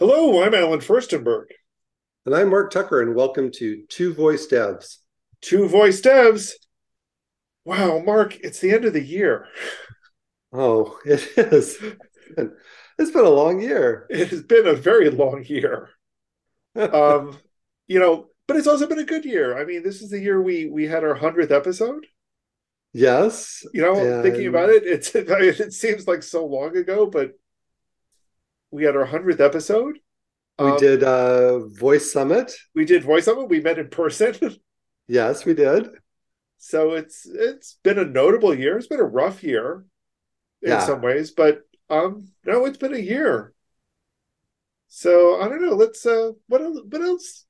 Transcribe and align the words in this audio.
Hello, 0.00 0.42
I'm 0.42 0.54
Allen 0.54 0.80
Firstenberg. 0.80 1.48
And 2.24 2.34
I'm 2.34 2.48
Mark 2.48 2.70
Tucker, 2.70 3.02
and 3.02 3.14
welcome 3.14 3.50
to 3.56 3.82
Two 3.90 4.14
Voice 4.14 4.46
Devs. 4.46 4.96
Two 5.42 5.68
Voice 5.68 6.00
Devs. 6.00 6.52
Wow, 7.66 7.98
Mark, 7.98 8.40
it's 8.40 8.60
the 8.60 8.70
end 8.70 8.86
of 8.86 8.94
the 8.94 9.04
year. 9.04 9.46
Oh, 10.54 10.98
it 11.04 11.20
is. 11.36 11.76
It's 11.82 12.34
been, 12.34 12.52
it's 12.98 13.10
been 13.10 13.26
a 13.26 13.28
long 13.28 13.60
year. 13.60 14.06
It 14.08 14.28
has 14.28 14.42
been 14.42 14.66
a 14.66 14.72
very 14.72 15.10
long 15.10 15.44
year. 15.44 15.90
um, 16.74 17.36
you 17.86 18.00
know, 18.00 18.28
but 18.48 18.56
it's 18.56 18.68
also 18.68 18.86
been 18.86 19.00
a 19.00 19.04
good 19.04 19.26
year. 19.26 19.58
I 19.58 19.66
mean, 19.66 19.82
this 19.82 20.00
is 20.00 20.08
the 20.08 20.18
year 20.18 20.40
we 20.40 20.64
we 20.64 20.86
had 20.86 21.04
our 21.04 21.14
hundredth 21.14 21.52
episode. 21.52 22.06
Yes. 22.94 23.66
You 23.74 23.82
know, 23.82 23.96
and... 23.96 24.22
thinking 24.22 24.46
about 24.46 24.70
it, 24.70 24.84
it's 24.86 25.10
it 25.14 25.74
seems 25.74 26.08
like 26.08 26.22
so 26.22 26.46
long 26.46 26.74
ago, 26.74 27.04
but 27.04 27.32
we 28.70 28.84
had 28.84 28.96
our 28.96 29.04
hundredth 29.04 29.40
episode. 29.40 29.98
We 30.58 30.70
um, 30.70 30.78
did 30.78 31.02
uh 31.02 31.60
Voice 31.68 32.12
Summit. 32.12 32.52
We 32.74 32.84
did 32.84 33.04
Voice 33.04 33.24
Summit. 33.24 33.48
We 33.48 33.60
met 33.60 33.78
in 33.78 33.88
person. 33.88 34.34
yes, 35.08 35.44
we 35.44 35.54
did. 35.54 35.88
So 36.58 36.92
it's 36.92 37.26
it's 37.26 37.78
been 37.82 37.98
a 37.98 38.04
notable 38.04 38.54
year. 38.54 38.76
It's 38.76 38.86
been 38.86 39.00
a 39.00 39.04
rough 39.04 39.42
year 39.42 39.84
in 40.62 40.70
yeah. 40.70 40.80
some 40.80 41.00
ways, 41.00 41.30
but 41.30 41.62
um 41.88 42.28
no, 42.44 42.66
it's 42.66 42.78
been 42.78 42.94
a 42.94 42.98
year. 42.98 43.54
So 44.88 45.40
I 45.40 45.48
don't 45.48 45.62
know. 45.64 45.74
Let's 45.74 46.04
uh 46.04 46.32
what 46.48 46.60
else 46.60 46.78
what 46.88 47.02
else 47.02 47.46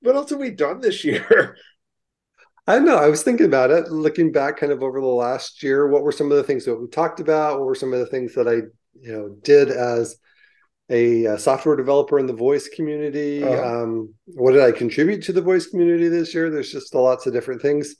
what 0.00 0.16
else 0.16 0.30
have 0.30 0.38
we 0.38 0.50
done 0.50 0.80
this 0.80 1.04
year? 1.04 1.56
I 2.66 2.76
don't 2.76 2.84
know. 2.84 2.96
I 2.96 3.08
was 3.08 3.22
thinking 3.22 3.46
about 3.46 3.70
it, 3.70 3.90
looking 3.90 4.32
back 4.32 4.58
kind 4.58 4.72
of 4.72 4.82
over 4.82 5.00
the 5.00 5.06
last 5.06 5.62
year. 5.62 5.88
What 5.88 6.02
were 6.02 6.12
some 6.12 6.30
of 6.30 6.36
the 6.36 6.44
things 6.44 6.64
that 6.64 6.76
we 6.76 6.86
talked 6.88 7.18
about? 7.18 7.58
What 7.58 7.66
were 7.66 7.74
some 7.74 7.92
of 7.92 7.98
the 7.98 8.06
things 8.06 8.34
that 8.34 8.46
I, 8.46 8.54
you 9.00 9.12
know, 9.12 9.36
did 9.42 9.70
as 9.70 10.16
a, 10.90 11.24
a 11.24 11.38
software 11.38 11.76
developer 11.76 12.18
in 12.18 12.26
the 12.26 12.32
voice 12.32 12.68
community? 12.68 13.42
Uh-huh. 13.42 13.82
Um, 13.82 14.14
what 14.26 14.52
did 14.52 14.62
I 14.62 14.72
contribute 14.72 15.22
to 15.24 15.32
the 15.32 15.40
voice 15.40 15.66
community 15.66 16.08
this 16.08 16.34
year? 16.34 16.50
There's 16.50 16.72
just 16.72 16.94
lots 16.94 17.26
of 17.26 17.32
different 17.32 17.62
things. 17.62 17.94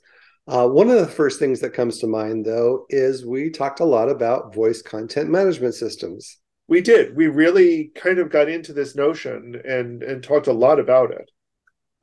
Uh, 0.47 0.67
one 0.67 0.89
of 0.89 0.97
the 0.97 1.07
first 1.07 1.39
things 1.39 1.61
that 1.61 1.73
comes 1.73 1.99
to 1.99 2.07
mind, 2.07 2.45
though, 2.45 2.85
is 2.89 3.25
we 3.25 3.49
talked 3.49 3.79
a 3.79 3.85
lot 3.85 4.09
about 4.09 4.53
voice 4.53 4.81
content 4.81 5.29
management 5.29 5.73
systems. 5.73 6.39
We 6.67 6.81
did. 6.81 7.15
We 7.15 7.27
really 7.27 7.91
kind 7.95 8.19
of 8.19 8.29
got 8.29 8.49
into 8.49 8.73
this 8.73 8.95
notion 8.95 9.61
and 9.65 10.03
and 10.03 10.23
talked 10.23 10.47
a 10.47 10.53
lot 10.53 10.79
about 10.79 11.11
it. 11.11 11.29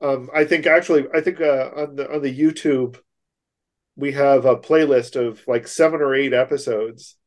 Um, 0.00 0.30
I 0.34 0.44
think 0.44 0.66
actually, 0.66 1.06
I 1.12 1.20
think 1.20 1.40
uh, 1.40 1.70
on 1.76 1.96
the 1.96 2.10
on 2.14 2.22
the 2.22 2.38
YouTube, 2.38 2.98
we 3.96 4.12
have 4.12 4.44
a 4.44 4.56
playlist 4.56 5.16
of 5.16 5.42
like 5.48 5.66
seven 5.66 6.00
or 6.00 6.14
eight 6.14 6.32
episodes 6.32 7.17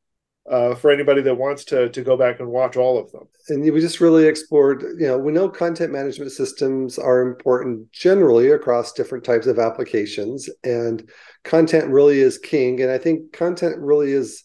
uh, 0.49 0.75
for 0.75 0.91
anybody 0.91 1.21
that 1.21 1.35
wants 1.35 1.63
to 1.65 1.89
to 1.89 2.01
go 2.01 2.17
back 2.17 2.39
and 2.39 2.49
watch 2.49 2.75
all 2.75 2.97
of 2.97 3.11
them. 3.11 3.27
And 3.49 3.61
we 3.61 3.79
just 3.79 4.01
really 4.01 4.27
explored. 4.27 4.83
You 4.97 5.07
know, 5.07 5.17
we 5.17 5.31
know 5.31 5.49
content 5.49 5.91
management 5.91 6.31
systems 6.31 6.97
are 6.97 7.21
important 7.21 7.91
generally 7.91 8.51
across 8.51 8.93
different 8.93 9.23
types 9.23 9.47
of 9.47 9.59
applications, 9.59 10.49
and 10.63 11.07
content 11.43 11.87
really 11.87 12.19
is 12.19 12.37
king. 12.37 12.81
And 12.81 12.91
I 12.91 12.97
think 12.97 13.33
content 13.33 13.77
really 13.79 14.13
is 14.13 14.43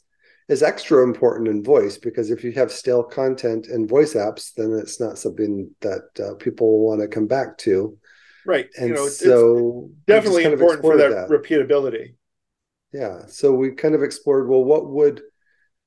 is 0.48 0.62
extra 0.62 1.02
important 1.02 1.48
in 1.48 1.62
voice 1.62 1.98
because 1.98 2.30
if 2.30 2.44
you 2.44 2.52
have 2.52 2.70
stale 2.70 3.02
content 3.02 3.66
in 3.66 3.88
voice 3.88 4.14
apps, 4.14 4.52
then 4.54 4.72
it's 4.72 5.00
not 5.00 5.18
something 5.18 5.68
that 5.80 6.04
uh, 6.20 6.34
people 6.34 6.86
want 6.86 7.00
to 7.00 7.08
come 7.08 7.26
back 7.26 7.58
to. 7.58 7.96
Right. 8.44 8.68
And 8.78 8.90
you 8.90 8.94
know, 8.94 9.08
so 9.08 9.90
definitely 10.06 10.44
important 10.44 10.82
for 10.82 10.96
that, 10.98 11.10
that 11.10 11.28
repeatability. 11.28 12.14
Yeah. 12.92 13.26
So 13.26 13.52
we 13.52 13.72
kind 13.72 13.96
of 13.96 14.04
explored 14.04 14.48
well, 14.48 14.62
what 14.62 14.88
would 14.88 15.20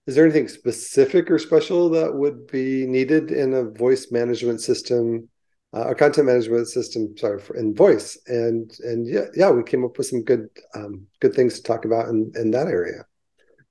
is 0.08 0.16
there 0.16 0.26
anything 0.26 0.48
specific 0.48 1.30
or 1.30 1.38
special 1.38 1.90
that 1.90 2.14
would 2.14 2.48
be 2.48 2.86
needed 2.88 3.32
in 3.32 3.54
a 3.54 3.64
voice 3.64 4.12
management 4.12 4.62
system 4.62 5.30
uh, 5.72 5.90
a 5.90 5.96
content 5.96 6.26
management 6.26 6.68
system 6.68 7.16
sorry 7.18 7.40
for, 7.40 7.56
in 7.56 7.76
voice? 7.76 8.18
And 8.28 8.72
and 8.84 9.08
yeah 9.08 9.26
yeah 9.36 9.52
we 9.52 9.64
came 9.64 9.86
up 9.86 9.98
with 9.98 10.08
some 10.08 10.24
good 10.24 10.48
um, 10.74 11.06
good 11.20 11.34
things 11.34 11.56
to 11.56 11.64
talk 11.64 11.86
about 11.86 12.10
in 12.10 12.32
in 12.36 12.52
that 12.52 12.68
area. 12.68 13.06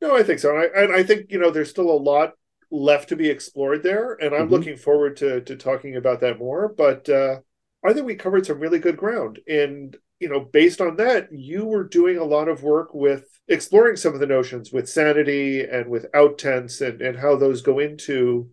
No 0.01 0.17
i 0.17 0.23
think 0.23 0.39
so. 0.39 0.51
And 0.51 0.61
i, 0.61 0.83
and 0.83 0.93
I 0.93 1.03
think 1.03 1.31
you 1.31 1.39
know 1.39 1.51
there's 1.51 1.71
still 1.71 1.91
a 1.91 2.05
lot 2.13 2.35
left 2.71 3.09
to 3.09 3.17
be 3.17 3.31
explored 3.31 3.83
there 3.83 4.13
and 4.21 4.35
i'm 4.35 4.43
mm-hmm. 4.43 4.53
looking 4.53 4.77
forward 4.77 5.17
to 5.17 5.41
to 5.41 5.57
talking 5.57 5.97
about 5.97 6.21
that 6.21 6.39
more. 6.39 6.69
But 6.69 7.09
uh 7.09 7.41
i 7.85 7.93
think 7.93 8.07
we 8.07 8.15
covered 8.15 8.47
some 8.47 8.61
really 8.61 8.79
good 8.79 8.97
ground. 8.97 9.41
And 9.49 9.97
you 10.21 10.29
know 10.29 10.41
based 10.41 10.81
on 10.81 10.97
that 10.97 11.29
you 11.33 11.65
were 11.65 11.85
doing 11.85 12.19
a 12.19 12.25
lot 12.25 12.49
of 12.49 12.63
work 12.63 12.93
with 12.93 13.25
exploring 13.49 13.97
some 13.97 14.15
of 14.15 14.21
the 14.21 14.27
notions 14.27 14.73
with 14.73 14.89
sanity 14.89 15.63
and 15.63 15.89
with 15.89 16.11
outtense 16.13 16.87
and, 16.87 17.01
and 17.01 17.17
how 17.19 17.37
those 17.37 17.63
go 17.63 17.79
into 17.79 18.51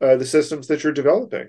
uh, 0.00 0.16
the 0.16 0.26
systems 0.26 0.66
that 0.66 0.82
you're 0.82 0.92
developing. 0.92 1.48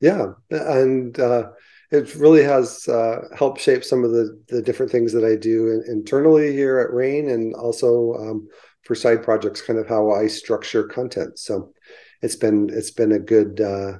Yeah, 0.00 0.32
and 0.50 1.18
uh, 1.18 1.50
it 1.90 2.14
really 2.14 2.42
has 2.42 2.86
uh, 2.88 3.22
helped 3.36 3.60
shape 3.60 3.84
some 3.84 4.04
of 4.04 4.12
the 4.12 4.40
the 4.48 4.62
different 4.62 4.92
things 4.92 5.12
that 5.12 5.24
I 5.24 5.36
do 5.36 5.68
in, 5.68 5.84
internally 5.88 6.52
here 6.52 6.78
at 6.78 6.92
Rain, 6.92 7.30
and 7.30 7.54
also 7.54 8.14
um, 8.14 8.48
for 8.84 8.94
side 8.94 9.22
projects, 9.22 9.62
kind 9.62 9.78
of 9.78 9.88
how 9.88 10.10
I 10.10 10.26
structure 10.28 10.84
content. 10.84 11.38
So 11.38 11.72
it's 12.22 12.36
been 12.36 12.70
it's 12.72 12.90
been 12.90 13.12
a 13.12 13.18
good 13.18 13.60
uh, 13.60 13.98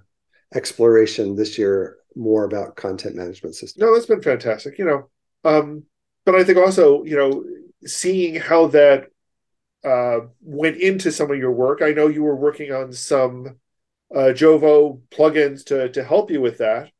exploration 0.54 1.34
this 1.34 1.58
year, 1.58 1.97
more 2.16 2.44
about 2.44 2.76
content 2.76 3.16
management 3.16 3.54
systems. 3.54 3.80
No, 3.80 3.94
that's 3.94 4.06
been 4.06 4.22
fantastic. 4.22 4.78
You 4.78 4.84
know, 4.84 5.08
um, 5.44 5.84
but 6.24 6.34
I 6.34 6.44
think 6.44 6.58
also 6.58 7.04
you 7.04 7.16
know 7.16 7.44
seeing 7.86 8.34
how 8.34 8.68
that 8.68 9.06
uh, 9.84 10.20
went 10.42 10.76
into 10.76 11.12
some 11.12 11.30
of 11.30 11.38
your 11.38 11.52
work. 11.52 11.82
I 11.82 11.92
know 11.92 12.08
you 12.08 12.22
were 12.22 12.36
working 12.36 12.72
on 12.72 12.92
some 12.92 13.58
uh, 14.14 14.32
Jovo 14.32 15.00
plugins 15.10 15.64
to 15.66 15.88
to 15.90 16.04
help 16.04 16.30
you 16.30 16.40
with 16.40 16.58
that, 16.58 16.90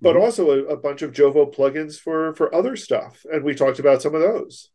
but 0.00 0.14
mm-hmm. 0.14 0.22
also 0.22 0.50
a, 0.50 0.64
a, 0.66 0.76
bunch 0.76 1.02
of 1.02 1.12
Jovo 1.12 1.52
plugins 1.54 1.98
for 1.98 2.34
for 2.34 2.54
other 2.54 2.76
stuff, 2.76 3.24
and 3.30 3.42
we 3.42 3.54
talked 3.54 3.78
about 3.78 4.02
some 4.02 4.14
of 4.14 4.20
those. 4.20 4.70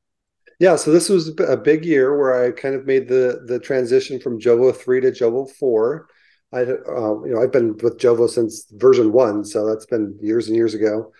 Yeah, 0.59 0.75
so 0.75 0.91
this 0.91 1.09
was 1.09 1.33
a 1.39 1.57
big 1.57 1.85
year 1.85 2.17
where 2.17 2.45
I 2.45 2.51
kind 2.51 2.75
of 2.75 2.85
made 2.85 3.07
the 3.07 3.43
the 3.45 3.59
transition 3.59 4.19
from 4.19 4.39
Jovo 4.39 4.75
three 4.75 5.01
to 5.01 5.11
Jovo 5.11 5.49
four. 5.49 6.07
I, 6.53 6.61
uh, 6.61 7.23
you 7.23 7.31
know, 7.33 7.41
I've 7.41 7.51
been 7.51 7.75
with 7.77 7.97
Jovo 7.97 8.29
since 8.29 8.65
version 8.71 9.11
one, 9.11 9.43
so 9.43 9.67
that's 9.67 9.85
been 9.85 10.17
years 10.21 10.47
and 10.47 10.55
years 10.55 10.73
ago. 10.73 11.11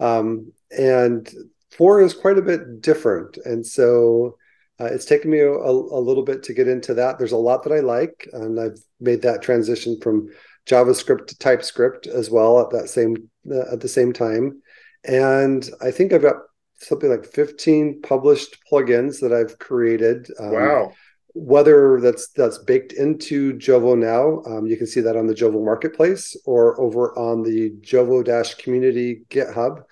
Um, 0.00 0.52
and 0.76 1.28
four 1.70 2.02
is 2.02 2.14
quite 2.14 2.38
a 2.38 2.42
bit 2.42 2.82
different, 2.82 3.38
and 3.44 3.66
so 3.66 4.36
uh, 4.80 4.86
it's 4.86 5.04
taken 5.04 5.30
me 5.30 5.40
a, 5.40 5.50
a, 5.50 6.00
little 6.00 6.24
bit 6.24 6.42
to 6.44 6.54
get 6.54 6.68
into 6.68 6.94
that. 6.94 7.18
There's 7.18 7.32
a 7.32 7.36
lot 7.36 7.62
that 7.62 7.72
I 7.72 7.80
like, 7.80 8.28
and 8.32 8.58
I've 8.58 8.78
made 9.00 9.22
that 9.22 9.42
transition 9.42 9.98
from 10.00 10.28
JavaScript 10.66 11.28
to 11.28 11.38
TypeScript 11.38 12.06
as 12.06 12.30
well 12.30 12.60
at 12.60 12.70
that 12.70 12.88
same 12.88 13.30
uh, 13.50 13.72
at 13.72 13.80
the 13.80 13.88
same 13.88 14.12
time. 14.12 14.62
And 15.04 15.68
I 15.80 15.90
think 15.90 16.12
I've 16.12 16.22
got 16.22 16.36
something 16.76 17.10
like 17.10 17.24
15 17.24 18.02
published 18.02 18.58
plugins 18.70 19.20
that 19.20 19.32
I've 19.32 19.58
created. 19.58 20.28
Um, 20.38 20.52
wow. 20.52 20.92
Whether 21.34 22.00
that's 22.00 22.28
that's 22.28 22.58
baked 22.58 22.92
into 22.92 23.54
Jovo 23.54 23.96
now, 23.96 24.42
um, 24.50 24.66
you 24.66 24.76
can 24.76 24.86
see 24.86 25.00
that 25.00 25.16
on 25.16 25.26
the 25.26 25.34
Jovo 25.34 25.64
Marketplace 25.64 26.36
or 26.44 26.80
over 26.80 27.16
on 27.18 27.42
the 27.42 27.70
Jovo 27.80 28.24
Dash 28.24 28.54
Community 28.54 29.22
GitHub. 29.30 29.82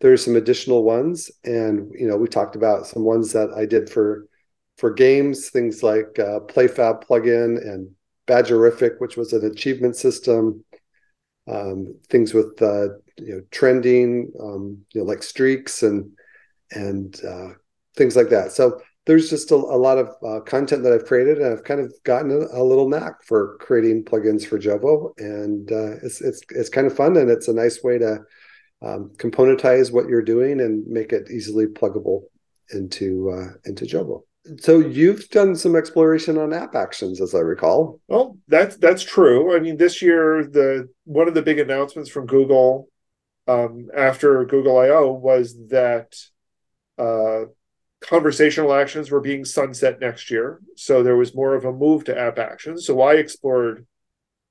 There's 0.00 0.24
some 0.24 0.36
additional 0.36 0.84
ones 0.84 1.30
and 1.44 1.90
you 1.98 2.06
know 2.06 2.16
we 2.16 2.28
talked 2.28 2.56
about 2.56 2.86
some 2.86 3.04
ones 3.04 3.32
that 3.32 3.50
i 3.56 3.64
did 3.64 3.88
for 3.88 4.26
for 4.76 4.92
games 4.92 5.48
things 5.48 5.82
like 5.82 6.18
uh, 6.18 6.40
playfab 6.40 7.04
plugin 7.04 7.56
and 7.56 7.88
badgerific 8.26 8.98
which 8.98 9.16
was 9.16 9.32
an 9.32 9.46
achievement 9.46 9.96
system 9.96 10.62
um, 11.46 11.94
things 12.10 12.34
with 12.34 12.60
uh, 12.60 12.88
you 13.16 13.34
know 13.34 13.40
trending 13.50 14.30
um, 14.40 14.78
you 14.92 15.00
know 15.00 15.06
like 15.06 15.22
streaks 15.22 15.82
and 15.82 16.10
and 16.72 17.20
uh, 17.24 17.50
things 17.96 18.16
like 18.16 18.30
that. 18.30 18.52
So 18.52 18.80
there's 19.06 19.28
just 19.28 19.50
a, 19.50 19.54
a 19.54 19.56
lot 19.56 19.98
of 19.98 20.14
uh, 20.24 20.40
content 20.40 20.82
that 20.82 20.92
I've 20.92 21.04
created, 21.04 21.38
and 21.38 21.52
I've 21.52 21.64
kind 21.64 21.80
of 21.80 21.92
gotten 22.04 22.30
a, 22.30 22.60
a 22.60 22.64
little 22.64 22.88
knack 22.88 23.22
for 23.22 23.56
creating 23.58 24.04
plugins 24.04 24.46
for 24.46 24.58
Jovo, 24.58 25.12
and 25.18 25.70
uh, 25.70 25.96
it's 26.02 26.20
it's 26.20 26.42
it's 26.50 26.68
kind 26.68 26.86
of 26.86 26.96
fun, 26.96 27.16
and 27.16 27.30
it's 27.30 27.48
a 27.48 27.54
nice 27.54 27.82
way 27.82 27.98
to 27.98 28.20
um, 28.82 29.10
componentize 29.16 29.92
what 29.92 30.08
you're 30.08 30.22
doing 30.22 30.60
and 30.60 30.86
make 30.86 31.12
it 31.12 31.30
easily 31.30 31.66
pluggable 31.66 32.22
into 32.72 33.30
uh, 33.30 33.52
into 33.64 33.84
Jovo. 33.84 34.22
So 34.60 34.78
you've 34.78 35.28
done 35.30 35.56
some 35.56 35.74
exploration 35.74 36.36
on 36.36 36.52
app 36.52 36.74
actions, 36.74 37.20
as 37.20 37.34
I 37.34 37.38
recall. 37.38 38.00
Well, 38.08 38.38
that's 38.48 38.76
that's 38.76 39.02
true. 39.02 39.56
I 39.56 39.60
mean, 39.60 39.76
this 39.76 40.02
year 40.02 40.44
the 40.44 40.88
one 41.04 41.28
of 41.28 41.34
the 41.34 41.42
big 41.42 41.58
announcements 41.58 42.10
from 42.10 42.26
Google 42.26 42.88
um, 43.46 43.88
after 43.96 44.44
Google 44.44 44.78
I/O 44.78 45.12
was 45.12 45.56
that 45.68 46.14
uh, 46.98 47.46
conversational 48.08 48.72
actions 48.72 49.10
were 49.10 49.20
being 49.20 49.44
sunset 49.44 50.00
next 50.00 50.30
year. 50.30 50.60
So 50.76 51.02
there 51.02 51.16
was 51.16 51.34
more 51.34 51.54
of 51.54 51.64
a 51.64 51.72
move 51.72 52.04
to 52.04 52.18
app 52.18 52.38
actions. 52.38 52.86
So 52.86 53.00
I 53.00 53.14
explored 53.14 53.86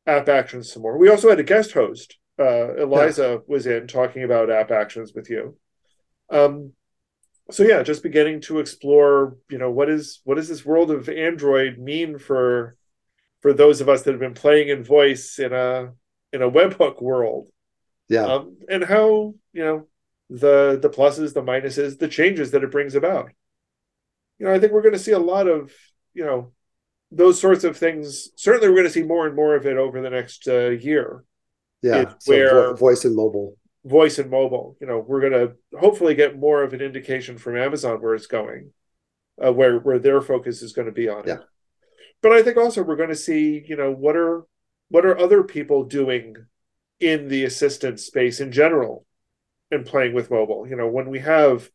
app 0.06 0.28
actions 0.28 0.72
some 0.72 0.82
more. 0.82 0.98
We 0.98 1.10
also 1.10 1.30
had 1.30 1.40
a 1.40 1.44
guest 1.44 1.72
host 1.72 2.18
uh, 2.40 2.76
Eliza 2.76 3.22
yeah. 3.22 3.38
was 3.48 3.68
in 3.68 3.88
talking 3.88 4.24
about 4.24 4.50
app 4.50 4.72
actions 4.72 5.14
with 5.14 5.30
you. 5.30 5.58
Um, 6.30 6.74
so 7.52 7.64
yeah, 7.64 7.84
just 7.84 8.04
beginning 8.04 8.42
to 8.42 8.60
explore, 8.60 9.38
you 9.50 9.58
know, 9.58 9.70
what 9.70 9.90
is 9.90 10.22
what 10.24 10.36
does 10.36 10.48
this 10.48 10.66
world 10.66 10.90
of 10.92 11.10
Android 11.10 11.78
mean 11.78 12.18
for 12.18 12.76
for 13.42 13.54
those 13.54 13.82
of 13.82 13.90
us 13.90 14.04
that 14.04 14.12
have 14.12 14.20
been 14.20 14.34
playing 14.34 14.70
in 14.70 14.84
voice 14.84 15.38
in 15.38 15.54
a 15.54 15.92
in 16.32 16.42
a 16.42 16.50
webhook 16.50 17.02
world. 17.02 17.48
Yeah. 18.10 18.26
Um, 18.26 18.58
and 18.70 18.84
how, 18.84 19.36
you 19.52 19.64
know, 19.64 19.88
the 20.30 20.80
the 20.82 20.90
pluses, 20.90 21.34
the 21.34 21.44
minuses, 21.44 22.00
the 22.00 22.08
changes 22.08 22.52
that 22.52 22.64
it 22.64 22.72
brings 22.72 22.96
about. 22.96 23.32
You 24.40 24.46
know, 24.48 24.54
I 24.54 24.60
think 24.60 24.72
we're 24.72 24.82
going 24.82 24.94
to 24.94 25.00
see 25.00 25.12
a 25.12 25.20
lot 25.20 25.48
of, 25.48 25.72
you 26.14 26.26
know, 26.26 26.52
those 27.12 27.40
sorts 27.40 27.64
of 27.64 27.78
things. 27.78 28.30
Certainly, 28.36 28.70
we're 28.70 28.76
going 28.76 28.88
to 28.88 28.94
see 28.94 29.04
more 29.04 29.28
and 29.28 29.36
more 29.36 29.56
of 29.56 29.66
it 29.66 29.78
over 29.78 30.02
the 30.02 30.10
next 30.10 30.48
uh, 30.48 30.70
year. 30.70 31.24
Yeah, 31.82 32.14
so 32.20 32.32
where 32.32 32.50
vo- 32.70 32.76
voice 32.76 33.06
and 33.06 33.16
mobile. 33.16 33.58
voice 33.86 34.18
and 34.18 34.32
mobile. 34.32 34.78
You 34.80 34.88
know, 34.88 35.00
we're 35.06 35.20
going 35.22 35.34
to 35.34 35.54
hopefully 35.78 36.16
get 36.16 36.40
more 36.40 36.64
of 36.64 36.74
an 36.74 36.82
indication 36.82 37.38
from 37.38 37.58
Amazon 37.58 38.02
where 38.02 38.16
it's 38.16 38.28
going, 38.28 38.72
uh, 39.44 39.52
where 39.52 39.80
where 39.80 40.00
their 40.00 40.22
focus 40.22 40.62
is 40.62 40.74
going 40.74 40.86
to 40.88 40.92
be 40.94 41.10
on 41.10 41.24
Yeah. 41.28 41.36
it. 41.36 41.40
But 42.22 42.32
I 42.32 42.42
think 42.42 42.56
also 42.58 42.84
we're 42.84 42.96
going 42.96 43.10
to 43.10 43.16
see, 43.16 43.64
you 43.68 43.76
know, 43.76 43.92
what 43.92 44.16
are 44.16 44.46
what 44.90 45.06
are 45.06 45.18
other 45.18 45.44
people 45.44 45.84
doing 45.84 46.36
in 47.00 47.28
the 47.28 47.44
assistant 47.44 48.00
space 48.00 48.40
in 48.40 48.52
general 48.52 49.06
and 49.72 49.86
playing 49.86 50.14
with 50.14 50.32
mobile. 50.32 50.66
You 50.68 50.78
know, 50.78 50.88
when 50.88 51.10
we 51.10 51.20
have 51.20 51.70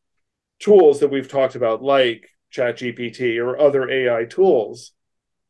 tools 0.59 1.01
that 1.01 1.11
we've 1.11 1.29
talked 1.29 1.55
about 1.55 1.83
like 1.83 2.29
ChatGPT 2.53 3.39
or 3.39 3.59
other 3.59 3.91
AI 3.91 4.25
tools. 4.25 4.93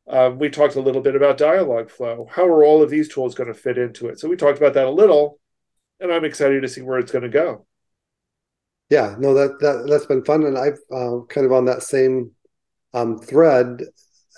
Um, 0.08 0.38
we 0.38 0.48
talked 0.48 0.76
a 0.76 0.80
little 0.80 1.02
bit 1.02 1.16
about 1.16 1.38
Dialogflow. 1.38 2.30
How 2.30 2.46
are 2.46 2.64
all 2.64 2.82
of 2.82 2.90
these 2.90 3.08
tools 3.08 3.34
going 3.34 3.52
to 3.52 3.58
fit 3.58 3.76
into 3.76 4.08
it? 4.08 4.18
So 4.18 4.28
we 4.28 4.36
talked 4.36 4.58
about 4.58 4.74
that 4.74 4.86
a 4.86 4.90
little, 4.90 5.38
and 6.00 6.10
I'm 6.10 6.24
excited 6.24 6.62
to 6.62 6.68
see 6.68 6.80
where 6.80 6.98
it's 6.98 7.12
going 7.12 7.24
to 7.24 7.28
go. 7.28 7.66
Yeah, 8.90 9.16
no, 9.18 9.34
that 9.34 9.60
that 9.60 9.86
that's 9.88 10.06
been 10.06 10.24
fun, 10.24 10.44
and 10.44 10.56
I've 10.56 10.78
uh, 10.90 11.20
kind 11.28 11.44
of 11.44 11.52
on 11.52 11.66
that 11.66 11.82
same 11.82 12.30
um, 12.94 13.18
thread. 13.18 13.82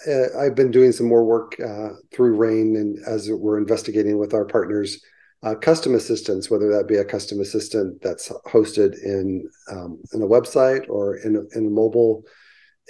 Uh, 0.09 0.39
I've 0.39 0.56
been 0.56 0.73
doing 0.73 0.91
some 0.91 1.06
more 1.06 1.25
work 1.25 1.55
uh, 1.61 1.91
through 2.13 2.37
Rain, 2.37 2.75
and 2.75 2.99
as 3.06 3.31
we're 3.31 3.59
investigating 3.59 4.19
with 4.19 4.35
our 4.35 4.45
partners, 4.45 5.01
uh, 5.45 5.55
custom 5.55 5.95
assistants, 5.95 6.51
whether 6.51 6.69
that 6.73 6.89
be 6.89 6.97
a 6.97 7.05
custom 7.05 7.41
assistant 7.41 8.03
that's 8.03 8.31
hosted 8.47 9.01
in 9.05 9.49
um, 9.71 10.01
in 10.13 10.23
a 10.23 10.27
website 10.27 10.89
or 10.89 11.17
in 11.19 11.37
a, 11.37 11.59
in 11.59 11.67
a 11.67 11.71
mobile, 11.71 12.25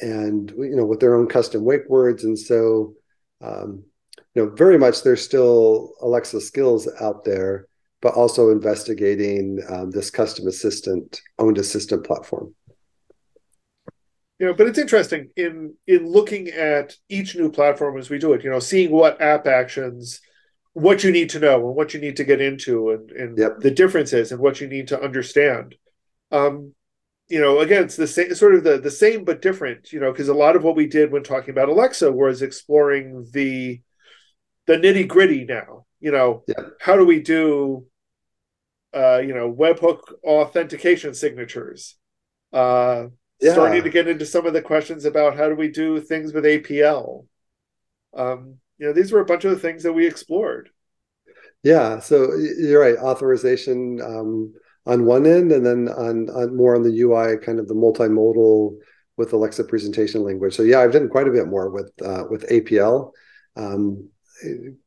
and 0.00 0.50
you 0.56 0.76
know 0.76 0.84
with 0.84 1.00
their 1.00 1.14
own 1.14 1.26
custom 1.28 1.64
wake 1.64 1.88
words, 1.88 2.24
and 2.24 2.38
so 2.38 2.94
um, 3.40 3.84
you 4.34 4.44
know 4.44 4.50
very 4.50 4.78
much 4.78 5.02
there's 5.02 5.22
still 5.24 5.92
Alexa 6.00 6.40
skills 6.40 6.88
out 7.00 7.24
there 7.24 7.66
but 8.00 8.14
also 8.14 8.50
investigating 8.50 9.60
um, 9.68 9.90
this 9.90 10.10
custom 10.10 10.46
assistant 10.46 11.20
owned 11.38 11.58
assistant 11.58 12.04
platform. 12.04 12.54
You 14.38 14.46
know, 14.46 14.54
but 14.54 14.66
it's 14.66 14.78
interesting 14.78 15.28
in 15.36 15.74
in 15.86 16.10
looking 16.10 16.48
at 16.48 16.96
each 17.10 17.36
new 17.36 17.50
platform 17.50 17.98
as 17.98 18.08
we 18.08 18.18
do 18.18 18.32
it. 18.32 18.42
You 18.42 18.50
know, 18.50 18.58
seeing 18.58 18.90
what 18.90 19.20
app 19.20 19.46
actions, 19.46 20.20
what 20.72 21.04
you 21.04 21.12
need 21.12 21.28
to 21.30 21.40
know 21.40 21.66
and 21.66 21.76
what 21.76 21.92
you 21.92 22.00
need 22.00 22.16
to 22.16 22.24
get 22.24 22.40
into, 22.40 22.90
and 22.90 23.10
and 23.10 23.38
Yep. 23.38 23.60
the 23.60 23.70
differences 23.70 24.32
and 24.32 24.40
what 24.40 24.60
you 24.60 24.66
need 24.66 24.88
to 24.88 25.02
understand. 25.02 25.74
Um, 26.30 26.74
you 27.30 27.40
know, 27.40 27.60
again, 27.60 27.84
it's 27.84 27.96
the 27.96 28.06
same 28.06 28.34
sort 28.34 28.54
of 28.54 28.64
the 28.64 28.78
the 28.78 28.90
same 28.90 29.24
but 29.24 29.40
different. 29.40 29.92
You 29.92 30.00
know, 30.00 30.12
because 30.12 30.28
a 30.28 30.34
lot 30.34 30.56
of 30.56 30.64
what 30.64 30.76
we 30.76 30.86
did 30.86 31.12
when 31.12 31.22
talking 31.22 31.50
about 31.50 31.68
Alexa 31.70 32.10
was 32.12 32.42
exploring 32.42 33.28
the 33.32 33.80
the 34.66 34.74
nitty 34.76 35.08
gritty. 35.08 35.44
Now, 35.44 35.86
you 36.00 36.10
know, 36.10 36.44
Yeah. 36.46 36.64
how 36.80 36.96
do 36.96 37.04
we 37.04 37.20
do 37.20 37.86
uh, 38.94 39.18
you 39.18 39.34
know, 39.34 39.52
webhook 39.52 40.00
authentication 40.24 41.14
signatures. 41.14 41.96
Uh, 42.52 43.06
Yeah. 43.40 43.52
Starting 43.52 43.84
to 43.84 43.88
get 43.90 44.08
into 44.08 44.26
some 44.26 44.44
of 44.46 44.52
the 44.52 44.60
questions 44.60 45.06
about 45.06 45.36
how 45.36 45.48
do 45.48 45.54
we 45.54 45.68
do 45.68 46.00
things 46.00 46.34
with 46.34 46.44
APL. 46.44 47.26
Um, 48.12 48.56
you 48.78 48.86
know, 48.86 48.92
these 48.92 49.12
were 49.12 49.20
a 49.20 49.24
bunch 49.24 49.44
of 49.46 49.52
the 49.52 49.58
things 49.58 49.84
that 49.84 49.94
we 49.94 50.06
explored. 50.06 50.70
Yeah, 51.62 52.00
so 52.00 52.34
you're 52.34 52.80
right. 52.80 52.98
Authorization 52.98 54.00
um, 54.02 54.54
on 54.86 55.04
one 55.04 55.26
end, 55.26 55.52
and 55.52 55.64
then 55.64 55.88
on, 55.88 56.28
on 56.30 56.56
more 56.56 56.74
on 56.74 56.82
the 56.82 57.00
UI, 57.00 57.36
kind 57.38 57.58
of 57.58 57.68
the 57.68 57.74
multimodal 57.74 58.76
with 59.16 59.32
Alexa 59.32 59.64
presentation 59.64 60.22
language. 60.22 60.54
So 60.54 60.62
yeah, 60.62 60.80
I've 60.80 60.92
done 60.92 61.08
quite 61.08 61.28
a 61.28 61.32
bit 61.32 61.46
more 61.46 61.70
with 61.70 61.92
uh, 62.02 62.24
with 62.30 62.48
APL, 62.48 63.12
um, 63.56 64.08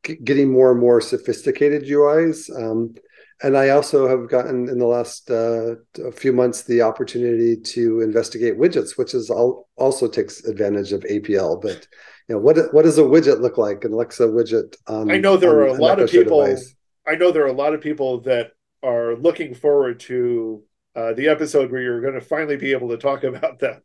g- 0.02 0.16
getting 0.24 0.50
more 0.50 0.72
and 0.72 0.80
more 0.80 1.00
sophisticated 1.00 1.84
UIs. 1.84 2.50
Um, 2.54 2.94
and 3.42 3.56
I 3.56 3.70
also 3.70 4.08
have 4.08 4.28
gotten 4.28 4.68
in 4.68 4.78
the 4.78 4.86
last 4.86 5.30
uh, 5.30 5.74
a 6.02 6.12
few 6.12 6.32
months 6.32 6.62
the 6.62 6.82
opportunity 6.82 7.56
to 7.56 8.00
investigate 8.00 8.58
widgets, 8.58 8.96
which 8.96 9.12
is 9.14 9.28
all, 9.28 9.68
also 9.76 10.08
takes 10.08 10.44
advantage 10.44 10.92
of 10.92 11.00
APL. 11.02 11.60
But 11.60 11.86
you 12.28 12.34
know, 12.34 12.38
what 12.40 12.72
what 12.72 12.82
does 12.82 12.98
a 12.98 13.02
widget 13.02 13.40
look 13.40 13.58
like? 13.58 13.84
An 13.84 13.92
Alexa 13.92 14.24
widget 14.28 14.76
on 14.86 15.10
I 15.10 15.18
know 15.18 15.36
there 15.36 15.62
on 15.62 15.70
are 15.70 15.76
a 15.76 15.80
lot 15.80 16.00
of 16.00 16.10
people. 16.10 16.44
device. 16.44 16.74
I 17.06 17.16
know 17.16 17.32
there 17.32 17.44
are 17.44 17.48
a 17.48 17.52
lot 17.52 17.74
of 17.74 17.80
people 17.80 18.20
that 18.22 18.52
are 18.84 19.16
looking 19.16 19.54
forward 19.54 20.00
to 20.00 20.62
uh, 20.94 21.12
the 21.14 21.28
episode 21.28 21.72
where 21.72 21.80
you're 21.80 22.00
going 22.00 22.14
to 22.14 22.20
finally 22.20 22.56
be 22.56 22.72
able 22.72 22.90
to 22.90 22.96
talk 22.96 23.24
about 23.24 23.58
that. 23.60 23.82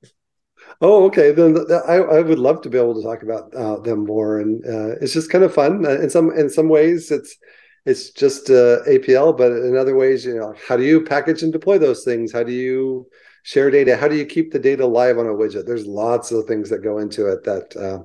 Oh, 0.81 1.05
okay. 1.05 1.31
Then 1.31 1.55
th- 1.55 1.67
th- 1.67 1.81
I, 1.87 1.95
I 1.95 2.21
would 2.21 2.39
love 2.39 2.61
to 2.61 2.69
be 2.69 2.77
able 2.77 2.95
to 2.95 3.03
talk 3.03 3.23
about 3.23 3.53
uh, 3.55 3.79
them 3.79 4.05
more, 4.05 4.39
and 4.39 4.63
uh, 4.65 4.95
it's 5.01 5.13
just 5.13 5.31
kind 5.31 5.43
of 5.43 5.53
fun. 5.53 5.85
Uh, 5.85 6.01
in 6.01 6.09
some 6.09 6.31
in 6.31 6.49
some 6.49 6.69
ways, 6.69 7.11
it's 7.11 7.37
it's 7.85 8.11
just 8.11 8.49
uh, 8.49 8.83
APL, 8.87 9.35
but 9.35 9.51
in 9.51 9.77
other 9.77 9.95
ways, 9.95 10.25
you 10.25 10.35
know, 10.35 10.53
how 10.67 10.75
do 10.77 10.83
you 10.83 11.03
package 11.03 11.43
and 11.43 11.53
deploy 11.53 11.77
those 11.77 12.03
things? 12.03 12.31
How 12.31 12.43
do 12.43 12.51
you 12.51 13.07
share 13.43 13.71
data? 13.71 13.95
How 13.95 14.07
do 14.07 14.15
you 14.15 14.25
keep 14.25 14.51
the 14.51 14.59
data 14.59 14.85
live 14.85 15.17
on 15.17 15.25
a 15.25 15.29
widget? 15.29 15.65
There's 15.65 15.87
lots 15.87 16.31
of 16.31 16.45
things 16.45 16.69
that 16.69 16.83
go 16.83 16.99
into 16.99 17.27
it 17.27 17.43
that 17.45 17.75
uh, 17.75 18.03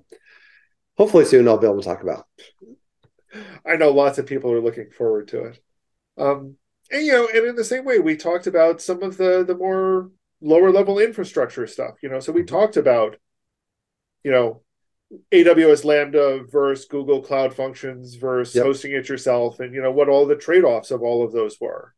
hopefully 0.96 1.24
soon 1.24 1.48
I'll 1.48 1.58
be 1.58 1.66
able 1.66 1.80
to 1.80 1.86
talk 1.86 2.02
about. 2.02 2.24
I 3.66 3.76
know 3.76 3.90
lots 3.90 4.18
of 4.18 4.26
people 4.26 4.52
are 4.52 4.60
looking 4.60 4.90
forward 4.90 5.28
to 5.28 5.44
it. 5.46 5.58
Um, 6.16 6.56
and 6.90 7.06
you 7.06 7.12
know, 7.12 7.28
and 7.32 7.46
in 7.46 7.56
the 7.56 7.64
same 7.64 7.84
way, 7.84 7.98
we 7.98 8.16
talked 8.16 8.46
about 8.46 8.80
some 8.80 9.02
of 9.02 9.16
the 9.16 9.44
the 9.44 9.56
more 9.56 10.10
lower 10.40 10.70
level 10.70 10.98
infrastructure 10.98 11.66
stuff. 11.66 11.94
You 12.02 12.08
know, 12.08 12.20
so 12.20 12.32
we 12.32 12.42
mm-hmm. 12.42 12.54
talked 12.54 12.76
about, 12.76 13.16
you 14.22 14.30
know, 14.30 14.62
AWS 15.32 15.84
Lambda 15.84 16.44
versus 16.50 16.86
Google 16.86 17.22
Cloud 17.22 17.54
Functions 17.54 18.14
versus 18.16 18.54
Yep. 18.54 18.64
hosting 18.64 18.92
it 18.92 19.08
yourself, 19.08 19.60
and 19.60 19.74
you 19.74 19.82
know 19.82 19.92
what 19.92 20.08
all 20.08 20.26
the 20.26 20.36
trade 20.36 20.64
offs 20.64 20.90
of 20.90 21.02
all 21.02 21.24
of 21.24 21.32
those 21.32 21.60
were, 21.60 21.94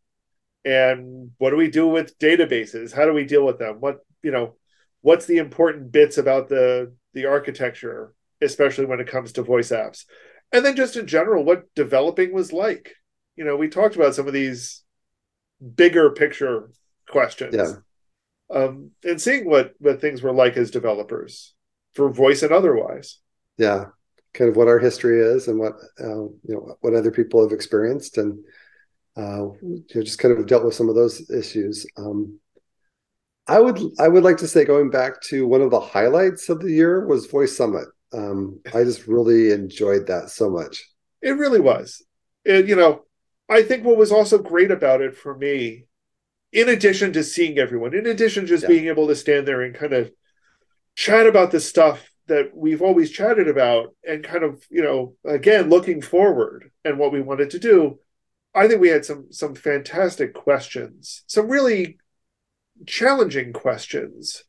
and 0.65 1.31
what 1.39 1.51
do 1.51 1.57
we 1.57 1.71
do 1.71 1.87
with 1.89 2.19
databases? 2.19 2.93
How 2.93 3.05
do 3.07 3.13
we 3.13 3.25
deal 3.25 3.45
with 3.45 3.59
them? 3.59 3.77
What 3.81 4.01
you 4.23 4.31
know, 4.31 4.55
what's 5.03 5.27
the 5.27 5.39
important 5.39 5.93
bits 5.93 6.19
about 6.19 6.49
the 6.49 6.95
the 7.15 7.27
architecture, 7.27 8.13
especially 8.43 8.87
when 8.87 9.01
it 9.01 9.09
comes 9.09 9.33
to 9.33 9.43
voice 9.43 9.71
apps, 9.71 10.05
and 10.53 10.65
then 10.65 10.77
just 10.77 10.97
in 10.97 11.07
general, 11.07 11.45
what 11.45 11.75
developing 11.75 12.33
was 12.33 12.53
like. 12.53 12.95
You 13.37 13.45
know, 13.45 13.57
we 13.57 13.69
talked 13.69 13.97
about 13.97 14.15
some 14.15 14.27
of 14.27 14.33
these 14.33 14.83
bigger 15.75 16.11
picture 16.11 16.71
questions, 17.09 17.55
Yeah. 17.55 17.75
um, 18.51 18.91
and 19.05 19.21
seeing 19.21 19.49
what 19.49 19.75
what 19.79 20.01
things 20.01 20.23
were 20.23 20.33
like 20.33 20.57
as 20.57 20.71
developers 20.71 21.55
for 21.95 22.11
voice 22.11 22.43
and 22.43 22.53
otherwise. 22.53 23.19
Yeah, 23.59 23.87
kind 24.35 24.51
of 24.51 24.57
what 24.57 24.69
our 24.69 24.79
history 24.79 25.21
is 25.21 25.49
and 25.49 25.59
what 25.59 25.75
uh, 26.01 26.25
you 26.25 26.55
know 26.55 26.77
what 26.81 26.95
other 26.95 27.11
people 27.11 27.43
have 27.43 27.53
experienced, 27.53 28.19
and 28.19 28.45
uh, 29.17 29.49
you 29.63 29.85
know, 29.95 30.03
just 30.03 30.19
kind 30.19 30.37
of 30.37 30.47
dealt 30.47 30.65
with 30.65 30.75
some 30.75 30.89
of 30.89 30.95
those 30.95 31.31
issues. 31.31 31.87
Um, 31.97 32.39
I 33.47 33.61
would 33.61 33.79
I 33.99 34.09
would 34.09 34.25
like 34.25 34.39
to 34.39 34.49
say 34.49 34.65
going 34.65 34.91
back 34.91 35.21
to 35.29 35.47
one 35.47 35.63
of 35.63 35.71
the 35.71 35.81
highlights 35.81 36.49
of 36.49 36.61
the 36.61 36.71
year 36.73 37.07
was 37.07 37.27
Voice 37.27 37.57
Summit. 37.57 37.87
Um, 38.13 38.61
I 38.75 38.85
just 38.85 39.07
really 39.07 39.53
enjoyed 39.53 40.07
that 40.09 40.31
so 40.31 40.51
much. 40.51 40.85
It 41.23 41.31
really 41.33 41.61
was. 41.61 42.05
It, 42.45 42.69
you 42.69 42.77
know, 42.77 43.06
I 43.49 43.63
think 43.63 43.85
what 43.85 43.97
was 43.97 44.13
also 44.13 44.39
great 44.39 44.71
about 44.71 45.01
it 45.01 45.17
for 45.17 45.37
me, 45.37 45.87
in 46.53 46.69
addition 46.69 47.13
to 47.13 47.23
seeing 47.23 47.59
everyone, 47.59 47.95
in 47.95 48.07
addition 48.07 48.43
to 48.45 48.49
just 48.49 48.63
Yeah. 48.65 48.69
being 48.69 48.87
able 48.87 49.09
to 49.09 49.17
stand 49.17 49.47
there 49.47 49.63
and 49.63 49.75
kind 49.75 49.93
of 49.93 50.13
chat 50.95 51.27
about 51.27 51.51
the 51.51 51.61
stuff 51.61 52.11
that 52.27 52.57
we've 52.57 52.83
always 52.83 53.11
chatted 53.11 53.47
about 53.47 53.95
and 54.07 54.25
kind 54.25 54.43
of, 54.43 54.65
you 54.69 54.83
know, 54.83 55.15
again, 55.25 55.69
looking 55.69 56.01
forward 56.03 56.73
and 56.85 56.99
what 56.99 57.13
we 57.13 57.21
wanted 57.21 57.51
to 57.51 57.59
do, 57.59 58.01
I 58.55 58.67
think 58.67 58.81
we 58.81 58.89
had 58.89 59.05
some 59.05 59.31
some 59.33 59.55
fantastic 59.55 60.35
questions, 60.35 61.23
some 61.27 61.49
really 61.49 61.99
challenging 62.87 63.53
questions 63.53 64.45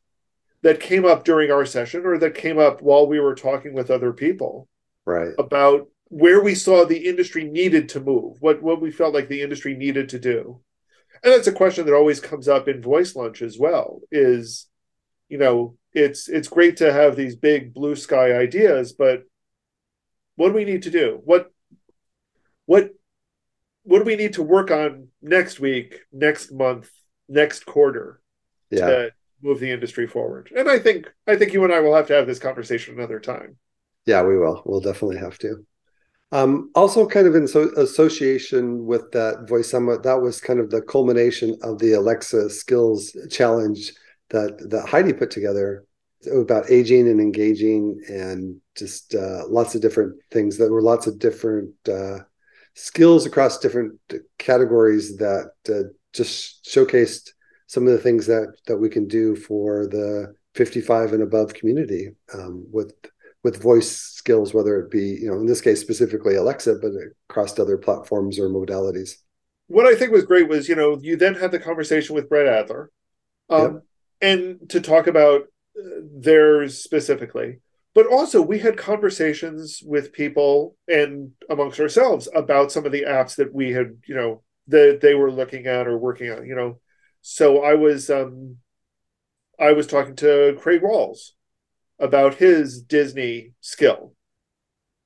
that 0.62 0.80
came 0.80 1.04
up 1.04 1.24
during 1.24 1.50
our 1.50 1.64
session 1.64 2.04
or 2.04 2.18
that 2.18 2.34
came 2.34 2.58
up 2.58 2.82
while 2.82 3.06
we 3.06 3.20
were 3.20 3.34
talking 3.34 3.74
with 3.74 3.90
other 3.90 4.12
people 4.12 4.68
Right. 5.04 5.34
about 5.38 5.88
where 6.08 6.42
we 6.42 6.54
saw 6.54 6.84
the 6.84 7.06
industry 7.06 7.44
needed 7.44 7.90
to 7.90 8.00
move, 8.00 8.38
what 8.40 8.62
what 8.62 8.80
we 8.80 8.90
felt 8.90 9.14
like 9.14 9.28
the 9.28 9.42
industry 9.42 9.74
needed 9.74 10.08
to 10.10 10.18
do. 10.18 10.60
And 11.22 11.32
that's 11.32 11.46
a 11.48 11.52
question 11.52 11.84
that 11.86 11.94
always 11.94 12.20
comes 12.20 12.48
up 12.48 12.68
in 12.68 12.80
voice 12.82 13.16
lunch 13.16 13.42
as 13.42 13.58
well 13.58 14.00
is 14.10 14.66
you 15.28 15.36
know, 15.36 15.76
it's 15.92 16.28
it's 16.28 16.48
great 16.48 16.78
to 16.78 16.90
have 16.92 17.14
these 17.14 17.36
big 17.36 17.74
blue 17.74 17.94
sky 17.94 18.32
ideas, 18.32 18.92
but 18.94 19.24
what 20.36 20.48
do 20.48 20.54
we 20.54 20.64
need 20.64 20.82
to 20.84 20.90
do? 20.90 21.20
What 21.24 21.50
what 22.66 22.90
what 23.82 23.98
do 23.98 24.04
we 24.04 24.16
need 24.16 24.34
to 24.34 24.42
work 24.42 24.70
on 24.70 25.08
next 25.22 25.60
week, 25.60 26.00
next 26.12 26.52
month, 26.52 26.90
next 27.28 27.66
quarter 27.66 28.20
Yeah. 28.70 28.86
to 28.86 29.12
move 29.42 29.60
the 29.60 29.70
industry 29.70 30.06
forward? 30.06 30.50
And 30.56 30.68
I 30.68 30.78
think 30.78 31.12
I 31.26 31.36
think 31.36 31.52
you 31.52 31.64
and 31.64 31.72
I 31.72 31.80
will 31.80 31.94
have 31.94 32.06
to 32.08 32.14
have 32.14 32.26
this 32.26 32.38
conversation 32.38 32.94
another 32.94 33.20
time. 33.20 33.56
Yeah, 34.06 34.22
we 34.22 34.38
will. 34.38 34.62
We'll 34.64 34.80
definitely 34.80 35.18
have 35.18 35.38
to. 35.40 35.66
Um, 36.30 36.70
also, 36.74 37.06
kind 37.06 37.26
of 37.26 37.34
in 37.34 37.48
so 37.48 37.70
association 37.76 38.84
with 38.84 39.10
that 39.12 39.48
voice 39.48 39.70
summit, 39.70 40.02
that 40.02 40.20
was 40.20 40.40
kind 40.40 40.60
of 40.60 40.70
the 40.70 40.82
culmination 40.82 41.56
of 41.62 41.78
the 41.78 41.94
Alexa 41.94 42.50
Skills 42.50 43.16
Challenge 43.30 43.92
that 44.30 44.58
that 44.70 44.88
Heidi 44.88 45.14
put 45.14 45.30
together 45.30 45.84
about 46.30 46.70
aging 46.70 47.08
and 47.08 47.20
engaging, 47.20 48.02
and 48.08 48.60
just 48.76 49.14
uh, 49.14 49.44
lots 49.48 49.74
of 49.74 49.80
different 49.80 50.16
things. 50.30 50.58
There 50.58 50.70
were 50.70 50.82
lots 50.82 51.06
of 51.06 51.18
different 51.18 51.72
uh, 51.88 52.18
skills 52.74 53.24
across 53.24 53.58
different 53.58 53.98
categories 54.36 55.16
that 55.16 55.52
uh, 55.68 55.88
just 56.12 56.66
showcased 56.66 57.30
some 57.68 57.86
of 57.86 57.92
the 57.92 57.98
things 57.98 58.26
that 58.26 58.54
that 58.66 58.76
we 58.76 58.90
can 58.90 59.08
do 59.08 59.34
for 59.34 59.86
the 59.86 60.34
55 60.54 61.14
and 61.14 61.22
above 61.22 61.54
community 61.54 62.10
um, 62.34 62.66
with 62.70 62.92
with 63.44 63.62
voice 63.62 63.90
skills, 63.90 64.52
whether 64.52 64.78
it 64.80 64.90
be, 64.90 65.18
you 65.20 65.30
know, 65.30 65.38
in 65.38 65.46
this 65.46 65.60
case 65.60 65.80
specifically 65.80 66.34
Alexa, 66.34 66.76
but 66.82 66.92
across 67.30 67.58
other 67.58 67.78
platforms 67.78 68.38
or 68.38 68.48
modalities. 68.48 69.12
What 69.68 69.86
I 69.86 69.94
think 69.94 70.12
was 70.12 70.24
great 70.24 70.48
was, 70.48 70.68
you 70.68 70.74
know, 70.74 70.98
you 71.00 71.16
then 71.16 71.34
had 71.34 71.52
the 71.52 71.58
conversation 71.58 72.14
with 72.14 72.28
Brett 72.28 72.46
Adler, 72.46 72.90
um, 73.50 73.82
and 74.20 74.68
to 74.70 74.80
talk 74.80 75.06
about 75.06 75.42
uh, 75.78 76.00
theirs 76.18 76.78
specifically, 76.82 77.60
but 77.94 78.06
also 78.06 78.40
we 78.40 78.58
had 78.58 78.76
conversations 78.76 79.82
with 79.84 80.12
people 80.12 80.76
and 80.88 81.32
amongst 81.50 81.80
ourselves 81.80 82.28
about 82.34 82.72
some 82.72 82.86
of 82.86 82.92
the 82.92 83.02
apps 83.02 83.36
that 83.36 83.52
we 83.52 83.72
had, 83.72 83.98
you 84.06 84.14
know, 84.14 84.42
that 84.68 85.00
they 85.00 85.14
were 85.14 85.30
looking 85.30 85.66
at 85.66 85.86
or 85.86 85.98
working 85.98 86.30
on, 86.30 86.46
you 86.46 86.54
know. 86.54 86.80
So 87.22 87.62
I 87.62 87.74
was, 87.74 88.10
um, 88.10 88.56
I 89.58 89.72
was 89.72 89.86
talking 89.86 90.16
to 90.16 90.56
Craig 90.60 90.82
Rawls, 90.82 91.32
about 91.98 92.34
his 92.34 92.82
Disney 92.82 93.52
skill. 93.60 94.14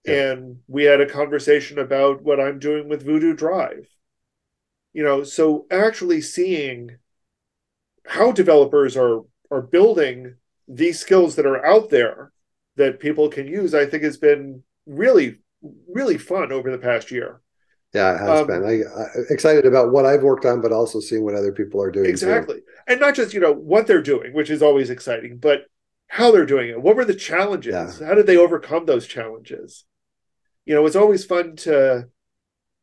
Yeah. 0.05 0.33
And 0.33 0.59
we 0.67 0.85
had 0.85 1.01
a 1.01 1.09
conversation 1.09 1.79
about 1.79 2.23
what 2.23 2.41
I'm 2.41 2.59
doing 2.59 2.89
with 2.89 3.05
Voodoo 3.05 3.35
Drive. 3.35 3.89
You 4.93 5.03
know, 5.05 5.25
so 5.25 5.67
actually 5.71 6.21
seeing 6.21 6.99
how 8.07 8.33
developers 8.33 8.97
are 8.97 9.21
are 9.51 9.63
building 9.63 10.35
these 10.67 10.99
skills 10.99 11.37
that 11.37 11.47
are 11.47 11.65
out 11.65 11.91
there 11.91 12.33
that 12.77 13.01
people 13.01 13.29
can 13.29 13.47
use, 13.47 13.75
I 13.75 13.87
think 13.87 14.03
has 14.03 14.17
been 14.17 14.63
really, 14.87 15.39
really 15.89 16.19
fun 16.19 16.53
over 16.53 16.71
the 16.71 16.79
past 16.79 17.11
year. 17.11 17.41
Yeah, 17.93 18.15
it 18.15 18.19
has 18.21 18.41
um, 18.41 18.47
been. 18.47 18.65
I, 18.65 19.01
I, 19.01 19.07
excited 19.29 19.67
about 19.67 19.93
what 19.93 20.07
I've 20.07 20.23
worked 20.23 20.47
on, 20.47 20.63
but 20.63 20.73
also 20.73 20.99
seeing 20.99 21.25
what 21.25 21.35
other 21.35 21.53
people 21.53 21.83
are 21.83 21.91
doing. 21.91 22.09
Exactly, 22.09 22.57
too. 22.57 22.67
and 22.87 23.01
not 23.01 23.15
just 23.15 23.35
you 23.35 23.41
know 23.41 23.53
what 23.53 23.87
they're 23.87 24.03
doing, 24.03 24.33
which 24.33 24.49
is 24.49 24.63
always 24.63 24.89
exciting, 24.89 25.37
but 25.37 25.67
how 26.13 26.31
they're 26.31 26.45
doing 26.45 26.69
it. 26.69 26.83
What 26.83 26.95
were 26.95 27.07
the 27.07 27.15
challenges? 27.15 27.99
Yeah. 27.99 28.07
How 28.07 28.15
did 28.15 28.27
they 28.27 28.37
overcome 28.37 28.85
those 28.85 29.07
challenges? 29.07 29.87
You 30.67 30.75
know, 30.75 30.85
it's 30.85 30.95
always 30.95 31.25
fun 31.25 31.57
to 31.57 32.09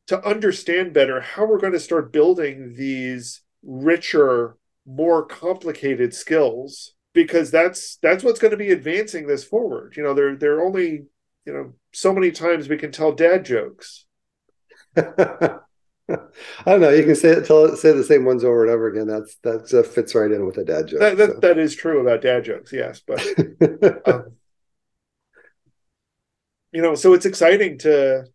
to 0.07 0.27
understand 0.27 0.93
better 0.93 1.21
how 1.21 1.45
we're 1.45 1.59
going 1.59 1.73
to 1.73 1.79
start 1.79 2.11
building 2.11 2.73
these 2.75 3.41
richer, 3.61 4.57
more 4.87 5.23
complicated 5.27 6.15
skills 6.15 6.95
because 7.13 7.51
that's 7.51 7.97
that's 8.01 8.23
what's 8.23 8.39
going 8.39 8.49
to 8.49 8.57
be 8.57 8.71
advancing 8.71 9.27
this 9.27 9.43
forward. 9.43 9.93
You 9.95 10.01
know, 10.01 10.15
there 10.15 10.35
there 10.35 10.55
are 10.57 10.65
only, 10.65 11.03
you 11.45 11.53
know, 11.53 11.73
so 11.93 12.11
many 12.11 12.31
times 12.31 12.67
we 12.67 12.77
can 12.77 12.91
tell 12.91 13.11
dad 13.11 13.45
jokes. 13.45 14.07
I 16.65 16.71
don't 16.71 16.81
know. 16.81 16.89
You 16.89 17.03
can 17.03 17.15
say 17.15 17.29
it, 17.29 17.45
tell, 17.45 17.75
say 17.75 17.91
the 17.91 18.03
same 18.03 18.25
ones 18.25 18.43
over 18.43 18.63
and 18.63 18.71
over 18.71 18.87
again. 18.87 19.07
That's 19.07 19.35
that 19.43 19.73
uh, 19.73 19.83
fits 19.83 20.15
right 20.15 20.31
in 20.31 20.45
with 20.45 20.57
a 20.57 20.65
dad 20.65 20.87
joke. 20.87 20.99
That, 20.99 21.17
that, 21.17 21.29
so. 21.33 21.39
that 21.39 21.57
is 21.57 21.75
true 21.75 22.01
about 22.01 22.21
dad 22.21 22.45
jokes, 22.45 22.73
yes. 22.73 23.01
But 23.05 23.19
um, 24.07 24.37
you 26.71 26.81
know, 26.81 26.95
so 26.95 27.13
it's 27.13 27.25
exciting 27.25 27.77
to 27.79 28.25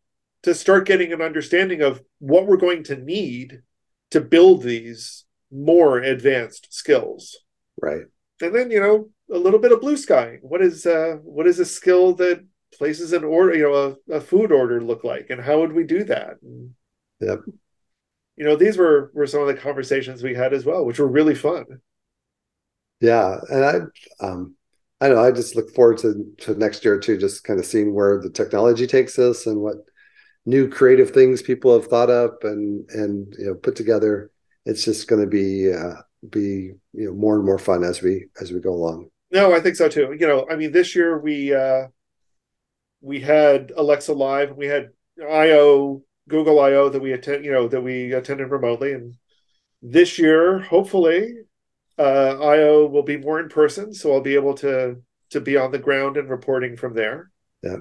to 0.43 0.55
start 0.55 0.87
getting 0.87 1.13
an 1.13 1.23
understanding 1.23 1.83
of 1.83 2.03
what 2.19 2.47
we're 2.47 2.57
going 2.57 2.85
to 2.85 2.97
need 2.97 3.63
to 4.11 4.21
build 4.21 4.63
these 4.63 5.25
more 5.51 5.99
advanced 5.99 6.73
skills. 6.73 7.39
Right. 7.81 8.05
And 8.41 8.55
then 8.55 8.71
you 8.71 8.81
know 8.81 9.11
a 9.33 9.39
little 9.39 9.59
bit 9.59 9.73
of 9.73 9.81
blue 9.81 9.97
sky. 9.97 10.39
What 10.43 10.63
is 10.63 10.87
uh 10.87 11.17
what 11.23 11.47
is 11.47 11.59
a 11.59 11.65
skill 11.65 12.15
that 12.17 12.45
places 12.73 13.13
an 13.13 13.25
order, 13.25 13.55
you 13.55 13.65
know, 13.65 13.99
a, 14.11 14.17
a 14.17 14.21
food 14.21 14.53
order 14.53 14.81
look 14.81 15.03
like, 15.03 15.31
and 15.31 15.41
how 15.41 15.61
would 15.61 15.73
we 15.73 15.85
do 15.85 16.05
that? 16.05 16.37
And, 16.43 16.75
Yep 17.21 17.41
you 18.37 18.45
know, 18.45 18.57
these 18.57 18.77
were 18.77 19.11
were 19.15 19.27
some 19.27 19.41
of 19.41 19.47
the 19.47 19.55
conversations 19.55 20.23
we 20.23 20.35
had 20.35 20.53
as 20.53 20.65
well, 20.65 20.85
which 20.85 20.99
were 20.99 21.09
really 21.09 21.35
fun. 21.35 21.65
Yeah, 23.01 23.39
and 23.51 23.65
I, 23.65 24.25
um, 24.25 24.55
I 25.01 25.09
know 25.09 25.23
I 25.23 25.31
just 25.31 25.57
look 25.57 25.71
forward 25.75 25.99
to 25.99 26.25
to 26.39 26.55
next 26.55 26.85
year 26.85 26.99
too, 26.99 27.19
just 27.19 27.45
kind 27.45 27.59
of 27.59 27.67
seeing 27.67 27.95
where 27.95 28.21
the 28.21 28.31
technology 28.31 28.87
takes 28.87 29.19
us 29.19 29.47
and 29.47 29.61
what 29.61 29.77
new 30.47 30.69
creative 30.69 31.11
things 31.11 31.43
people 31.43 31.73
have 31.75 31.89
thought 31.89 32.11
up 32.11 32.45
and 32.45 32.89
and 32.91 33.35
you 33.39 33.47
know 33.47 33.55
put 33.55 33.77
together. 33.77 34.31
It's 34.67 34.85
just 34.85 35.09
going 35.09 35.21
to 35.21 35.29
be 35.29 35.73
uh, 35.73 36.01
be 36.31 36.73
you 36.93 37.07
know 37.07 37.13
more 37.13 37.37
and 37.37 37.45
more 37.45 37.59
fun 37.59 37.85
as 37.85 38.03
we 38.03 38.27
as 38.41 38.53
we 38.53 38.61
go 38.61 38.73
along. 38.73 39.11
No, 39.31 39.53
I 39.53 39.61
think 39.61 39.77
so 39.77 39.89
too. 39.89 40.17
You 40.19 40.27
know, 40.27 40.47
I 40.51 40.57
mean, 40.57 40.73
this 40.73 40.95
year 40.95 41.19
we 41.19 41.55
uh, 41.55 41.89
we 43.01 43.21
had 43.21 43.73
Alexa 43.77 44.13
Live, 44.13 44.57
we 44.57 44.67
had 44.67 44.91
IO 45.21 46.04
Google 46.29 46.61
I/O 46.61 46.89
that 46.89 47.03
we 47.03 47.13
attend, 47.13 47.45
you 47.45 47.53
know, 47.53 47.69
that 47.69 47.81
we 47.81 48.13
attended 48.13 48.51
remotely, 48.51 48.93
and 48.93 49.17
this 49.83 50.19
year, 50.19 50.61
hopefully, 50.61 51.35
uh, 51.99 52.39
I/O 52.41 52.87
will 52.87 53.03
be 53.03 53.17
more 53.17 53.41
in 53.41 53.49
person, 53.49 53.93
so 53.93 54.13
I'll 54.13 54.21
be 54.21 54.35
able 54.35 54.55
to 54.55 55.03
to 55.31 55.41
be 55.41 55.57
on 55.57 55.73
the 55.73 55.79
ground 55.79 56.17
and 56.17 56.29
reporting 56.29 56.77
from 56.77 56.95
there. 56.95 57.31
Yeah. 57.63 57.77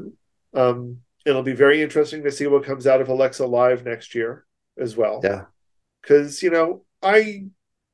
Um, 0.53 0.99
it'll 1.25 1.43
be 1.43 1.53
very 1.53 1.81
interesting 1.81 2.23
to 2.23 2.31
see 2.31 2.47
what 2.47 2.63
comes 2.63 2.87
out 2.87 3.01
of 3.01 3.09
Alexa 3.09 3.45
Live 3.45 3.85
next 3.85 4.15
year 4.15 4.45
as 4.77 4.95
well. 4.97 5.21
Yeah. 5.23 5.45
Because 6.01 6.43
you 6.43 6.49
know, 6.49 6.85
I 7.01 7.45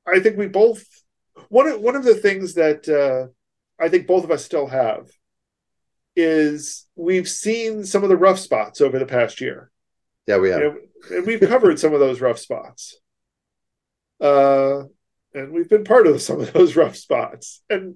I 0.08 0.20
think 0.20 0.38
we 0.38 0.48
both 0.48 0.86
one 1.50 1.68
of 1.68 1.80
one 1.82 1.96
of 1.96 2.04
the 2.04 2.16
things 2.16 2.56
that 2.56 2.88
uh, 2.90 3.32
I 3.84 3.90
think 3.90 4.08
both 4.08 4.24
of 4.24 4.32
us 4.32 4.44
still 4.44 4.68
have 4.68 5.10
is 6.16 6.88
we've 6.96 7.30
seen 7.30 7.86
some 7.86 8.04
of 8.04 8.10
the 8.10 8.18
rough 8.18 8.40
spots 8.40 8.82
over 8.82 9.00
the 9.00 9.06
past 9.06 9.40
year. 9.40 9.72
Yeah, 10.30 10.38
we 10.38 10.50
have. 10.52 10.76
and 11.10 11.26
we've 11.26 11.40
covered 11.42 11.80
some 11.80 11.96
of 11.96 12.00
those 12.00 12.22
rough 12.22 12.38
spots. 12.38 13.00
Uh, 14.22 14.84
and 15.34 15.52
we've 15.52 15.68
been 15.68 15.84
part 15.84 16.06
of 16.06 16.22
some 16.22 16.40
of 16.40 16.54
those 16.54 16.76
rough 16.76 16.96
spots. 16.96 17.64
And 17.68 17.96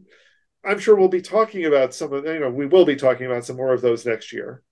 I'm 0.66 0.80
sure 0.80 0.96
we'll 0.96 1.10
be 1.10 1.22
talking 1.22 1.66
about 1.66 1.94
some 1.94 2.12
of, 2.12 2.26
you 2.26 2.40
know, 2.40 2.50
we 2.50 2.66
will 2.66 2.86
be 2.86 2.96
talking 2.96 3.28
about 3.28 3.46
some 3.46 3.58
more 3.58 3.72
of 3.72 3.82
those 3.82 4.04
next 4.04 4.34
year. 4.34 4.64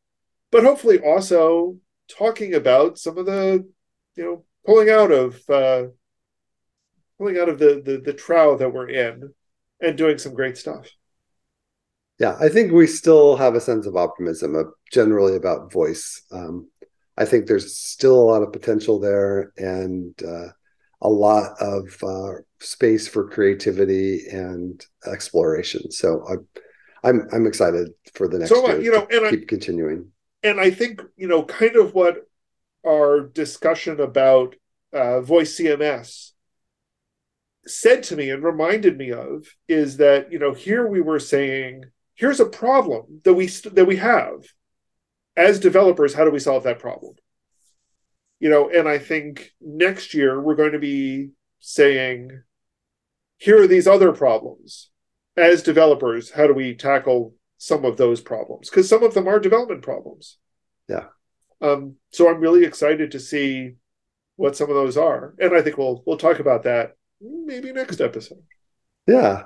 But 0.51 0.63
hopefully 0.63 1.01
also 1.01 1.77
talking 2.10 2.56
about 2.56 2.98
some 2.98 3.20
of 3.20 3.27
the, 3.27 3.70
you 4.15 4.24
know, 4.24 4.44
pulling 4.65 4.89
out 4.89 5.12
of, 5.12 5.39
uh, 5.48 5.84
pulling 7.20 7.38
out 7.38 7.48
of 7.48 7.60
the, 7.60 7.80
the, 7.86 8.01
the 8.03 8.13
trough 8.13 8.58
that 8.58 8.74
we're 8.74 8.89
in 8.89 9.36
and 9.80 10.00
doing 10.00 10.18
some 10.18 10.34
great 10.34 10.58
stuff. 10.58 10.89
Yeah, 12.18 12.36
I 12.41 12.50
think 12.50 12.72
we 12.72 12.88
still 12.88 13.36
have 13.36 13.53
a 13.53 13.62
sense 13.62 13.86
of 13.86 13.96
optimism 13.96 14.56
of 14.56 14.74
generally 14.91 15.36
about 15.36 15.72
voice. 15.72 16.24
Um, 16.32 16.68
I 17.18 17.25
think 17.25 17.46
there's 17.46 17.75
still 17.75 18.20
a 18.20 18.30
lot 18.30 18.41
of 18.41 18.53
potential 18.53 19.00
there 19.00 19.51
and 19.58 20.13
uh, 20.24 20.48
a 21.01 21.10
lot 21.10 21.53
of 21.60 21.98
uh, 22.03 22.41
space 22.60 23.08
for 23.08 23.27
creativity 23.27 24.27
and 24.32 24.84
exploration. 25.06 25.91
So 25.91 26.25
I'm 26.30 26.48
I'm 27.03 27.27
I'm 27.34 27.48
excited 27.48 27.89
for 28.13 28.27
the 28.27 28.39
next 28.39 28.50
so, 28.50 28.65
year. 28.68 28.82
You 28.82 28.91
know, 28.91 29.08
and 29.12 29.30
keep 29.30 29.44
I, 29.44 29.46
continuing. 29.46 30.12
And 30.44 30.60
I 30.60 30.72
think 30.72 31.01
you 31.18 31.27
know, 31.27 31.44
kind 31.44 31.75
of 31.75 31.94
what 31.94 32.18
our 32.86 33.22
discussion 33.22 34.00
about 34.00 34.56
uh, 34.94 35.22
voice 35.22 35.60
CMS 35.60 36.32
said 37.65 38.03
to 38.03 38.15
me 38.15 38.30
and 38.30 38.44
reminded 38.44 38.98
me 38.98 39.12
of 39.12 39.46
is 39.68 39.98
that 39.98 40.32
you 40.32 40.39
know 40.39 40.53
here 40.53 40.88
we 40.88 41.01
were 41.01 41.20
saying 41.20 41.84
here's 42.15 42.39
a 42.39 42.46
problem 42.46 43.22
that 43.24 43.34
we 43.34 43.48
that 43.48 43.86
we 43.86 43.98
have 43.98 44.44
as 45.35 45.59
developers, 45.59 46.13
how 46.13 46.25
do 46.25 46.31
we 46.31 46.39
solve 46.39 46.63
that 46.63 46.79
problem? 46.79 47.15
You 48.39 48.50
know, 48.50 48.69
and 48.69 48.88
I 48.88 48.97
think 48.97 49.51
next 49.61 50.13
year 50.13 50.41
we're 50.41 50.55
going 50.55 50.71
to 50.71 50.79
be 50.79 51.29
saying, 51.59 52.41
here 53.38 53.61
are 53.61 53.67
these 53.67 53.88
other 53.88 54.11
problems. 54.11 54.89
As 55.38 55.63
developers, 55.63 56.31
how 56.31 56.47
do 56.47 56.53
we 56.53 56.75
tackle 56.75 57.35
some 57.57 57.85
of 57.85 57.97
those 57.97 58.19
problems? 58.19 58.69
Because 58.69 58.89
some 58.89 59.03
of 59.03 59.13
them 59.13 59.27
are 59.27 59.39
development 59.39 59.81
problems. 59.81 60.38
Yeah. 60.89 61.05
Um, 61.61 61.95
so 62.11 62.29
I'm 62.29 62.41
really 62.41 62.65
excited 62.65 63.11
to 63.11 63.19
see 63.19 63.75
what 64.35 64.55
some 64.55 64.69
of 64.69 64.75
those 64.75 64.97
are, 64.97 65.35
and 65.39 65.55
I 65.55 65.61
think 65.61 65.77
we'll 65.77 66.01
we'll 66.05 66.17
talk 66.17 66.39
about 66.39 66.63
that 66.63 66.93
maybe 67.21 67.71
next 67.71 68.01
episode. 68.01 68.41
Yeah, 69.07 69.43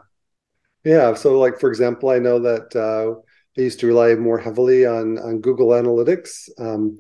yeah. 0.86 1.14
So, 1.16 1.38
like 1.38 1.60
for 1.60 1.70
example, 1.70 2.10
I 2.10 2.20
know 2.20 2.40
that 2.40 2.76
uh, 2.76 3.20
I 3.58 3.62
used 3.62 3.80
to 3.80 3.88
rely 3.88 4.16
more 4.16 4.38
heavily 4.38 4.86
on 4.86 5.18
on 5.18 5.42
Google 5.42 5.70
Analytics 5.70 6.50
um, 6.60 6.98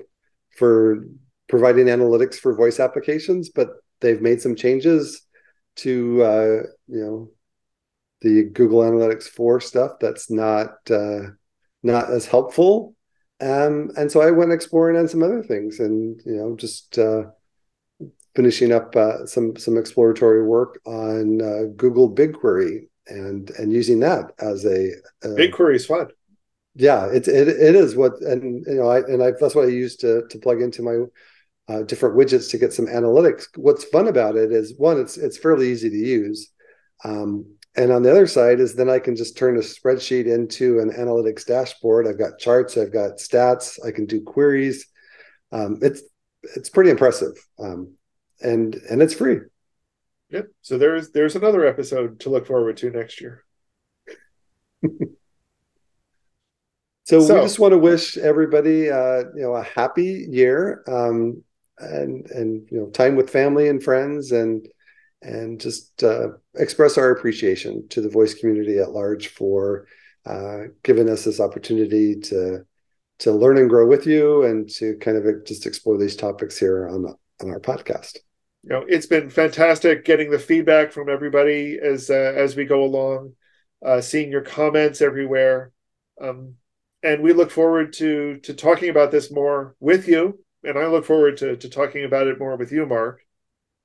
for 0.57 1.05
providing 1.47 1.87
analytics 1.87 2.35
for 2.35 2.55
voice 2.55 2.79
applications, 2.79 3.49
but 3.49 3.69
they've 4.01 4.21
made 4.21 4.41
some 4.41 4.55
changes 4.55 5.21
to 5.77 6.23
uh, 6.23 6.63
you 6.87 7.01
know 7.01 7.29
the 8.21 8.43
Google 8.43 8.79
Analytics 8.79 9.25
4 9.25 9.59
stuff 9.61 9.91
that's 9.99 10.31
not 10.31 10.69
uh, 10.89 11.31
not 11.83 12.09
as 12.11 12.25
helpful. 12.25 12.95
Um, 13.41 13.91
and 13.97 14.11
so 14.11 14.21
I 14.21 14.31
went 14.31 14.53
exploring 14.53 14.97
on 14.97 15.07
some 15.07 15.21
other 15.21 15.43
things, 15.43 15.79
and 15.79 16.19
you 16.25 16.37
know, 16.37 16.55
just 16.55 16.97
uh, 16.97 17.23
finishing 18.35 18.71
up 18.71 18.95
uh, 18.95 19.25
some 19.25 19.55
some 19.57 19.77
exploratory 19.77 20.43
work 20.43 20.79
on 20.85 21.41
uh, 21.41 21.63
Google 21.75 22.13
BigQuery 22.13 22.87
and 23.07 23.49
and 23.51 23.71
using 23.71 23.99
that 23.99 24.31
as 24.39 24.65
a, 24.65 24.91
a 25.23 25.35
BigQuery 25.35 25.75
is 25.75 25.85
fun. 25.85 26.07
Yeah, 26.75 27.07
it's 27.11 27.27
it, 27.27 27.47
it 27.47 27.75
is 27.75 27.95
what 27.95 28.21
and 28.21 28.65
you 28.67 28.75
know 28.75 28.89
I 28.89 28.99
and 28.99 29.23
I 29.23 29.31
that's 29.39 29.55
what 29.55 29.65
I 29.65 29.69
use 29.69 29.95
to 29.97 30.23
to 30.29 30.39
plug 30.39 30.61
into 30.61 30.81
my 30.81 31.05
uh, 31.73 31.83
different 31.83 32.15
widgets 32.15 32.49
to 32.51 32.57
get 32.57 32.73
some 32.73 32.85
analytics. 32.85 33.45
What's 33.55 33.85
fun 33.85 34.07
about 34.07 34.35
it 34.35 34.51
is 34.51 34.77
one, 34.77 34.99
it's 34.99 35.17
it's 35.17 35.37
fairly 35.37 35.71
easy 35.71 35.89
to 35.89 35.95
use. 35.95 36.51
Um, 37.03 37.45
and 37.77 37.91
on 37.91 38.03
the 38.03 38.11
other 38.11 38.27
side 38.27 38.59
is 38.59 38.75
then 38.75 38.89
I 38.89 38.99
can 38.99 39.15
just 39.15 39.37
turn 39.37 39.57
a 39.57 39.61
spreadsheet 39.61 40.27
into 40.27 40.79
an 40.79 40.91
analytics 40.91 41.45
dashboard. 41.45 42.07
I've 42.07 42.19
got 42.19 42.39
charts, 42.39 42.77
I've 42.77 42.93
got 42.93 43.17
stats, 43.17 43.77
I 43.85 43.91
can 43.91 44.05
do 44.05 44.21
queries. 44.21 44.85
Um, 45.51 45.79
it's 45.81 46.03
it's 46.55 46.69
pretty 46.69 46.89
impressive, 46.89 47.33
um, 47.57 47.93
and 48.41 48.75
and 48.89 49.01
it's 49.01 49.13
free. 49.13 49.39
Yep. 50.29 50.47
So 50.61 50.77
there's 50.77 51.11
there's 51.11 51.37
another 51.37 51.65
episode 51.65 52.19
to 52.21 52.29
look 52.29 52.47
forward 52.47 52.75
to 52.77 52.89
next 52.89 53.21
year. 53.21 53.44
So, 57.05 57.21
so, 57.21 57.35
we 57.35 57.41
just 57.41 57.59
want 57.59 57.71
to 57.71 57.77
wish 57.77 58.17
everybody, 58.17 58.89
uh, 58.89 59.25
you 59.35 59.43
know, 59.43 59.53
a 59.53 59.63
happy 59.63 60.25
year, 60.27 60.83
um, 60.87 61.43
and 61.77 62.25
and 62.31 62.67
you 62.71 62.79
know, 62.79 62.87
time 62.87 63.15
with 63.15 63.29
family 63.29 63.69
and 63.69 63.81
friends, 63.81 64.31
and 64.31 64.67
and 65.21 65.61
just 65.61 66.03
uh, 66.03 66.29
express 66.55 66.97
our 66.97 67.11
appreciation 67.11 67.87
to 67.89 68.01
the 68.01 68.09
voice 68.09 68.33
community 68.33 68.79
at 68.79 68.91
large 68.91 69.27
for 69.27 69.87
uh, 70.25 70.63
giving 70.83 71.07
us 71.07 71.23
this 71.23 71.39
opportunity 71.39 72.19
to 72.21 72.65
to 73.19 73.31
learn 73.31 73.59
and 73.59 73.69
grow 73.69 73.87
with 73.87 74.07
you 74.07 74.43
and 74.43 74.69
to 74.69 74.97
kind 74.97 75.15
of 75.15 75.45
just 75.45 75.65
explore 75.65 75.97
these 75.97 76.15
topics 76.15 76.57
here 76.57 76.87
on 76.89 77.05
on 77.41 77.49
our 77.49 77.59
podcast. 77.59 78.17
You 78.63 78.69
know, 78.71 78.85
it's 78.87 79.05
been 79.05 79.29
fantastic 79.29 80.05
getting 80.05 80.31
the 80.31 80.39
feedback 80.39 80.91
from 80.91 81.07
everybody 81.07 81.77
as 81.79 82.09
uh, 82.09 82.33
as 82.35 82.55
we 82.55 82.65
go 82.65 82.83
along, 82.83 83.33
uh, 83.85 84.01
seeing 84.01 84.31
your 84.31 84.41
comments 84.41 85.01
everywhere, 85.01 85.71
um, 86.19 86.55
and 87.05 87.21
we 87.21 87.33
look 87.33 87.51
forward 87.51 87.93
to 87.93 88.39
to 88.39 88.53
talking 88.53 88.89
about 88.89 89.11
this 89.11 89.31
more 89.31 89.75
with 89.79 90.07
you. 90.07 90.39
And 90.63 90.79
I 90.79 90.87
look 90.87 91.05
forward 91.05 91.37
to 91.37 91.55
to 91.55 91.69
talking 91.69 92.03
about 92.05 92.27
it 92.27 92.39
more 92.39 92.57
with 92.57 92.71
you, 92.71 92.85
Mark 92.85 93.21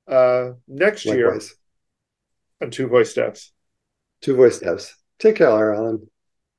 uh, 0.07 0.51
next 0.67 1.05
Likewise. 1.05 1.15
year 1.21 1.41
on 2.61 2.71
Two 2.71 2.87
Voice 2.87 3.13
Devs. 3.13 3.49
Two 4.21 4.35
Voice 4.35 4.59
Devs. 4.59 4.91
Take 5.19 5.37
care, 5.37 5.73
Allen. 5.73 6.09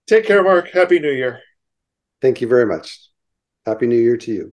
Take 0.07 0.27
care, 0.27 0.43
Mark. 0.43 0.71
Happy 0.71 0.99
New 0.99 1.13
Year. 1.13 1.41
Thank 2.21 2.41
you 2.41 2.49
very 2.49 2.67
much. 2.67 2.99
Happy 3.67 3.87
New 3.87 4.01
Year 4.01 4.17
to 4.17 4.33
you. 4.33 4.52